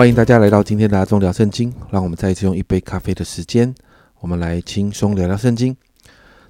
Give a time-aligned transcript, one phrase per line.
[0.00, 3.74] 欢迎大家来到今天的阿忠聊圣经，让我们再一次用一杯咖啡的时间，
[4.20, 5.76] 我们来轻松聊聊圣经。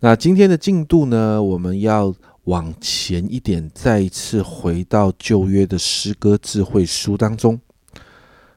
[0.00, 7.60] 那今天的进度呢，我们要往前一点，再一次回到旧约的诗歌智慧书当中。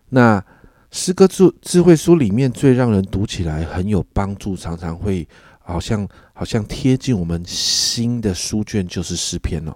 [0.08, 0.42] 那
[0.90, 5.28] 诗歌智智慧书里面最让人读起来很有帮助，常常会
[5.60, 9.76] 好像好像贴近我们心的书卷，就是诗篇了。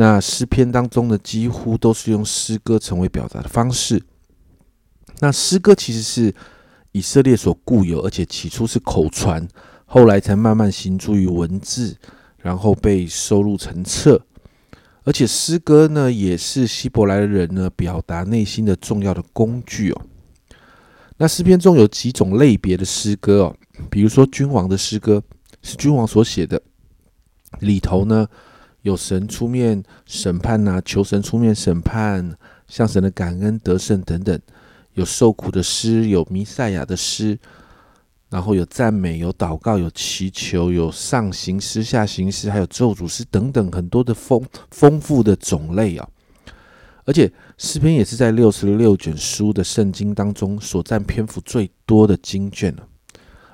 [0.00, 4.00] 那诗篇当中呢，几乎都是用诗歌成为表达的方式。
[5.18, 6.32] 那诗歌其实是
[6.92, 9.48] 以色列所固有，而且起初是口传，
[9.86, 11.96] 后来才慢慢行诸于文字，
[12.36, 14.24] 然后被收录成册。
[15.02, 20.02] 而且诗歌呢，也是希伯来人呢表达内心的重要的工具哦。
[21.16, 23.56] 那诗篇中有几种类别的诗歌哦，
[23.90, 25.20] 比如说君王的诗歌，
[25.60, 26.62] 是君王所写的，
[27.58, 28.28] 里头呢。
[28.88, 32.34] 有神出面审判呐，求神出面审判，
[32.66, 34.40] 向神的感恩得胜等等。
[34.94, 37.38] 有受苦的诗，有弥赛亚的诗，
[38.30, 46.08] 然后有赞美，有祷告，有祈求，有上行诗、下行诗，还有咒诅诗等等，很多的丰丰富的种类啊。
[47.04, 52.88] 而且诗篇也是在六十六卷书的圣经当中所占篇幅最多的经卷了，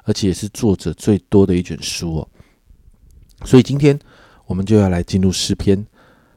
[0.05, 2.29] 而且也是作者最多的一卷书哦。
[3.45, 3.99] 所以今天。
[4.47, 5.87] 我们就要来进入诗篇，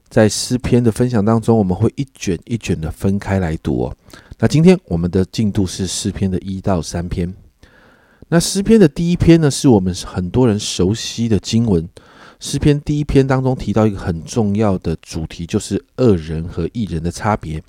[0.10, 3.96] 在诗篇的分享当中，我们会一卷一卷的分开来读哦。
[4.40, 7.34] 那今天我们的进度是诗篇的一到三篇。
[8.30, 11.88] 那诗篇的第一篇呢，是我们很多人熟悉的经文。
[12.40, 17.64] 诗篇第一篇当中提到一个很重要的主题，就是恶人和义人的差别。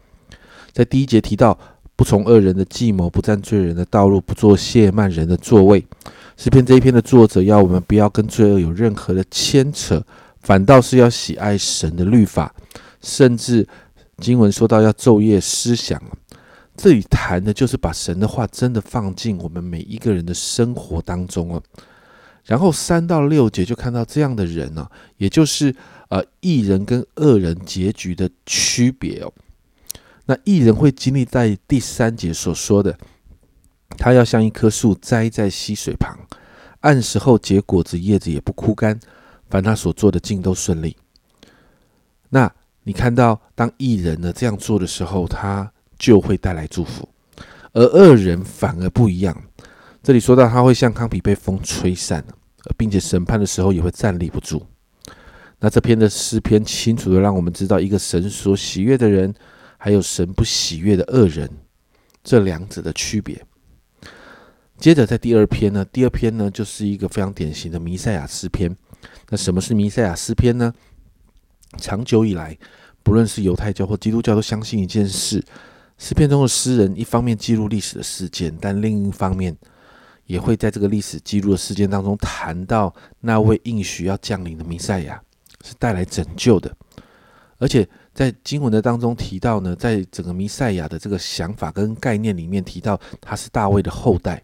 [0.73, 1.59] 在第一节提到，
[1.97, 5.85] 不从恶人的计谋，不占罪人的道路，不做亵慢人的座位。
[6.37, 10.05] 诗篇这一篇的作者要我们不要跟罪恶有任何的牵扯。
[10.49, 12.55] 反倒是要喜爱神的律法，
[13.03, 13.69] 甚至
[14.17, 16.03] 经文说到要昼夜思想
[16.75, 21.63] 这里谈的就是把神的话真的放进我们每一个人的生活当中哦。
[22.47, 25.77] 然后三到六节就看到这样的人呢，也就是
[26.09, 29.31] 呃艺人跟恶人结局的区别哦。
[30.25, 32.97] 那艺人会经历在第三节所说的，
[33.99, 36.19] 他要像一棵树栽在溪水旁，
[36.81, 38.99] 按时候结果子，叶子也不枯干。
[39.49, 40.97] 凡他所做的尽都顺利。
[42.29, 47.07] 那你看到，当艺人呢这样做的时候，他就会带来祝福；
[47.73, 49.37] 而恶人反而不一样。
[50.03, 52.25] 这里说到，他会像糠皮被风吹散，
[52.77, 54.65] 并且审判的时候也会站立不住。
[55.59, 59.35] 那这篇的诗篇清楚的让我们知道，一个神所喜悦的人，
[59.77, 61.51] 还有神不喜悦的恶人，
[62.23, 63.45] 这两者的区别。
[64.79, 68.75] 接着在第二篇呢，第二篇呢就是一个非常典型的弥赛亚诗篇。
[69.31, 70.73] 那什么是弥赛亚诗篇呢？
[71.77, 72.57] 长久以来，
[73.03, 75.45] 不论是犹太教或基督教，都相信一件事：
[75.99, 79.55] 诗篇中的诗人一方面记录历史的事件，但另一方面
[80.25, 85.21] 也会在这个历史记录的事件当中谈到那位应许要降临的弥赛亚，
[85.63, 86.75] 是带来拯救的。
[87.59, 94.41] 而且在经文的当中提到呢，在整个弥赛亚的这个想法跟概念里面提到他是大卫的后代，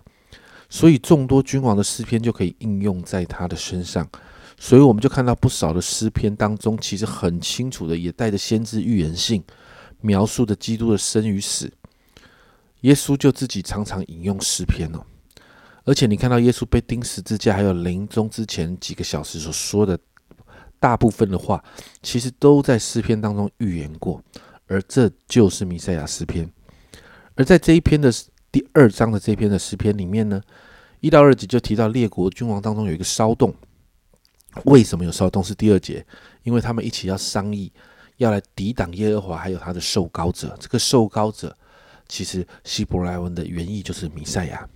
[0.69, 4.07] 所以众多君王的诗篇就可以应用在他的身上。
[4.57, 9.43] 所以我们就看到不少的诗篇当中，其实很清楚的，也带着先知预言性，
[10.01, 11.71] 描述的基督的生与死。
[12.83, 15.01] 耶稣就自己常常引用诗篇哦，
[15.85, 19.99] 而且你看到耶稣被钉十字架，还有临终之前几个小时所说的
[20.79, 21.63] 大部分的话，
[22.03, 24.23] 其实都在诗篇当中预言过，
[24.67, 26.51] 而这就是弥赛亚诗篇。
[27.35, 28.13] 而在这一篇的
[28.53, 30.41] 第二章的这篇的诗篇里面呢，
[31.01, 33.55] 一到二节就提到列国君王当中有一个骚动。
[34.65, 35.43] 为什么有骚动？
[35.43, 36.05] 是第二节，
[36.43, 37.73] 因为他们一起要商议，
[38.17, 40.57] 要来抵挡耶和华，还有他的受膏者。
[40.61, 41.57] 这个受膏者，
[42.09, 44.69] 其实希伯来文的原意就是弥赛亚。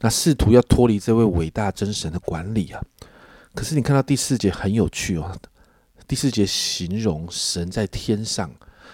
[0.00, 2.82] 那试图要脱离这位伟大真神的管理啊。
[3.54, 5.34] 可是你看到第四节很有趣哦，
[6.06, 8.50] 第四节形容神在天上，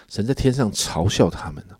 [0.07, 1.75] 神在天上嘲笑他们呢，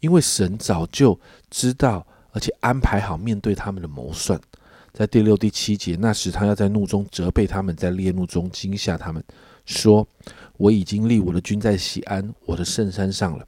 [0.00, 1.20] 因为神早就
[1.50, 4.40] 知道，而且安排好面对他们的谋算。
[4.94, 9.20] 在第六、第七节，那时他要在怒中责备他们，在烈怒中惊吓他们，
[9.66, 10.06] 说
[10.56, 13.44] ：“我已经立我的君在西安，我的圣山上了。”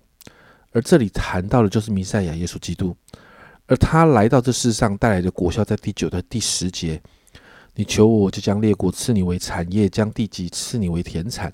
[0.75, 2.97] 而这里谈到的就是弥赛亚耶稣基督，
[3.67, 7.01] 而他来到这世上带来的果效，在第九、的第十节
[7.77, 11.53] ：“你求我，我就将列国赐你为产业，将地级赐你为田产。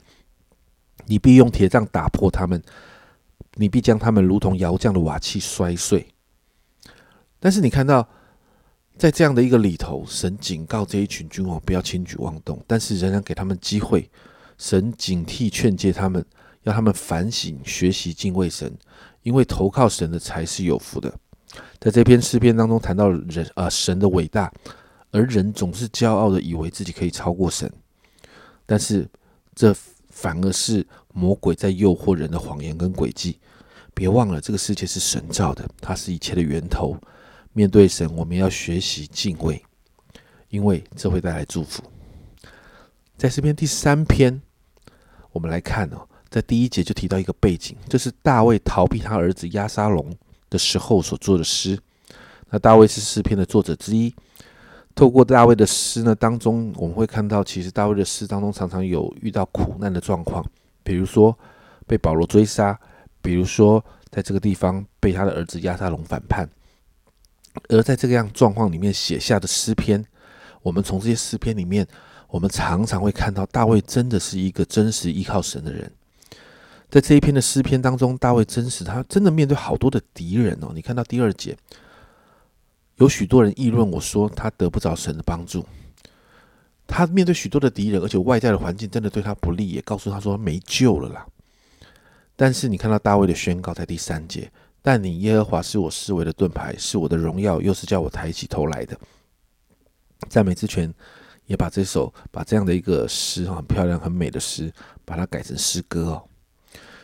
[1.04, 2.62] 你必用铁杖打破他们，
[3.56, 6.06] 你必将他们如同窑匠的瓦器摔碎。”
[7.38, 8.08] 但是你看到。
[9.02, 14.08] 在这样的一个里头，神警告这一群君王不要轻举妄动，但是仍然给他们机会。
[14.58, 16.24] 神警惕劝诫他们
[16.62, 18.72] 要他们反省、学习敬畏神，
[19.24, 21.12] 因为投靠神的才是有福的。
[21.80, 24.52] 在这篇诗篇当中谈到人啊神的伟大，
[25.10, 27.68] 而人总是骄傲的以为自己可以超过神，
[28.64, 29.10] 但是
[29.52, 29.74] 这
[30.10, 33.40] 反而是魔鬼在诱惑人的谎言跟诡计。
[33.94, 36.96] 别忘了，这个世界是神造的，它是一切的源头。
[37.52, 39.62] 面对神，我们要学习敬畏，
[40.48, 41.82] 因为这会带来祝福。
[43.16, 44.40] 在诗篇第三篇，
[45.32, 50.14] 我们来看哦，在第一节就提到一个背景，这是大卫逃避他儿子押沙龙
[50.50, 51.78] 的时候所做的诗。
[52.50, 54.14] 那大卫是诗篇的作者之一。
[54.94, 60.44] 透过大卫的诗呢，当中我们会看到，其实大卫的诗当中常常有遇到苦难的状况，
[60.82, 61.38] 比如说
[61.86, 62.78] 被保罗追杀，
[63.22, 66.48] 比如说在这个地方被他的儿子亚沙龙反叛。
[67.68, 70.04] 而在这个样状况里面写下的诗篇，
[70.62, 71.86] 我们从这些诗篇里面，
[72.28, 75.90] 我们常常会看到大卫真的是一个真实依靠神的人。
[76.90, 80.72] 在这一篇的诗篇当中，大卫真实他真的面对好多的敌人哦。
[80.74, 81.56] 你看到第二节。
[82.96, 85.64] 有许多人议论我说他得不着神的帮助，
[86.86, 91.26] 他面对许多的敌人，而且外在的环境真的对他不利，也告诉他说没救了啦。
[92.36, 94.52] 但是你看到大卫的宣告在第三节，
[94.82, 98.98] 但你耶和华是我思维的盾牌，是我的荣耀，又是叫我抬起头来的。
[100.28, 100.92] 赞美之泉
[101.46, 104.72] 也把这首把这样的一个诗很漂亮很美的诗，
[105.04, 106.24] 把它改成诗歌哦。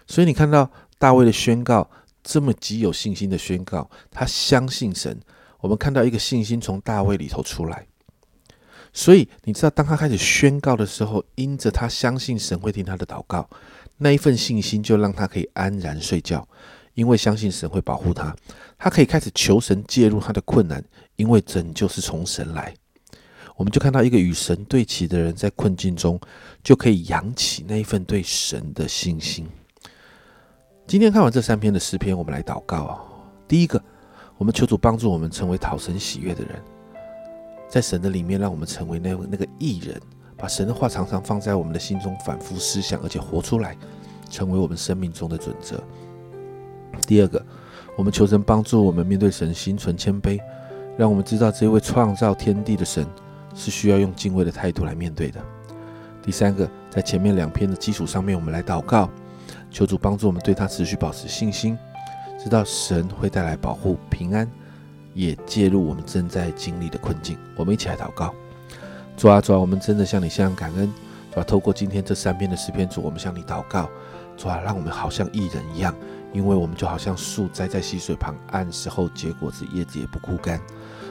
[0.06, 1.88] 所以你看到大卫的宣告
[2.22, 5.20] 这么极有信心的宣告，他相信神。
[5.60, 7.84] 我们看到一个信心从大卫里头出来，
[8.92, 13.50] 所以你知道，当他开始宣告的时候，因着他相信神会听他的祷告，
[13.96, 16.46] 那一份信心就让他可以安然睡觉，
[16.98, 18.34] 因为相信神会保护他，
[18.76, 20.84] 他可以开始求神介入他的困难，
[21.14, 22.74] 因为拯救是从神来。
[23.54, 26.18] 我们就看到一个与神对齐的人，在困境中
[26.60, 29.46] 就可以扬起那一份对神的信心。
[30.88, 32.98] 今天看完这三篇的诗篇，我们来祷告，
[33.46, 33.80] 第一个。
[34.36, 36.60] 我们求主帮助我们成为讨神喜悦的人，
[37.68, 40.00] 在神的里面，让我们成为那那个艺人，
[40.36, 43.76] 把神的话常常放在我们的心中反复思想，而且活出来，
[44.28, 45.80] 成为我们生命中的准则。
[47.06, 47.44] 第二个，
[47.96, 50.40] 我们求神帮助我们面对神心存谦卑，
[50.96, 53.06] 让我们知道这位创造天地的神
[53.54, 55.40] 是需要用敬畏的态度来面对的。
[56.22, 59.08] 第三个，在前面两篇的基础上面，我们来祷告，
[59.70, 61.78] 求主帮助我们对他持续保持信心。
[62.38, 64.48] 知道神会带来保护、平安，
[65.12, 67.36] 也介入我们正在经历的困境。
[67.56, 68.32] 我们一起来祷告：
[69.16, 70.92] 主啊，主啊，我们真的向你向感恩。
[71.32, 73.88] 主啊，透过今天这三篇的诗篇，主，我们向你祷告。
[74.36, 75.92] 主啊，让我们好像艺人一样，
[76.32, 80.60] 因为我们就好像树栽在溪水旁，按时候结果子，叶子也不枯干。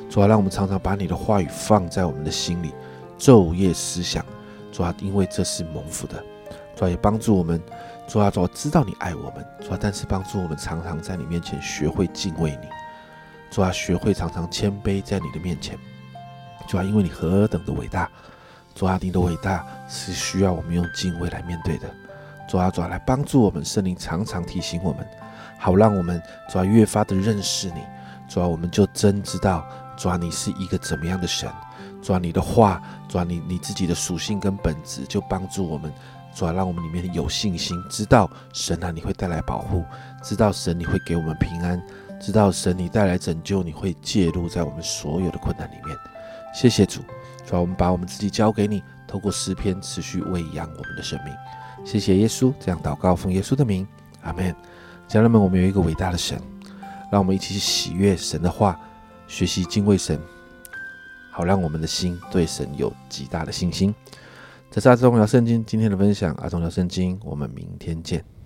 [0.10, 2.74] 主啊，让我们常常把你的话语放在我们的心里，
[3.18, 4.26] 昼夜思想。
[4.72, 6.24] 主啊，因为这是蒙福的。
[6.76, 7.62] 主啊，也帮助我们。
[8.08, 12.68] 主啊，主啊，知道你爱我们，主啊，但是帮助我们常常在你面前学会敬畏你，
[13.52, 15.78] 主啊，学会常常谦卑在你的面前，
[16.70, 18.10] 主啊，因为你何等的伟大，
[18.74, 21.94] 主啊，你的伟大是需要我们用敬畏来面对的，
[22.48, 25.06] 主啊，主啊，来帮助我们，圣灵常常提醒我们，
[25.58, 27.82] 好让我们主啊越发的认识你，
[28.28, 29.66] 主啊，我们就真知道
[29.98, 31.50] 主啊你是一个怎么样的神，
[32.02, 35.92] 主啊，你的话，主啊，你你自己的属性跟本质就帮助我们。
[36.34, 39.82] 主啊，让我们里面有信心，知道神啊，你会带来保护；
[40.22, 41.80] 知道神你会给我们平安；
[42.20, 45.98] 知道神你带来拯救，你会介入在我们所有的困难里面。
[46.54, 47.02] 谢谢主，
[47.44, 51.34] 主啊，我们把我们自己交给你，透过诗篇持续喂养我们的生命。
[51.88, 53.88] 谢谢耶稣，这样祷告奉耶稣的名，
[54.22, 54.54] 阿门。
[55.08, 56.38] 家人们，我们有一个伟大的神，
[57.10, 58.78] 让我们一起去喜悦神的话，
[59.26, 60.20] 学习敬畏神，
[61.32, 63.96] 好让我们的心对神有极大的信心。
[64.70, 68.37] 这是阿忠聊圣经今天的分享，阿忠聊圣经，我们明天见。